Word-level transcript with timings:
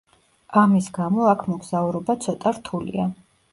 ამის 0.61 0.87
გამო 0.95 1.27
აქ 1.33 1.45
მოგზაურობა 1.51 2.17
ცოტა 2.27 2.57
რთულია. 2.59 3.09